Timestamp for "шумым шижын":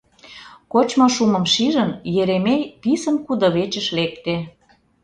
1.15-1.91